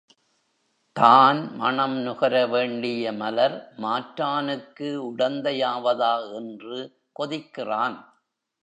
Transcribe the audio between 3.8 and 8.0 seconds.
மாற்றானுக்கு உடந்தையாவதா என்று கொதிக்கிறான்.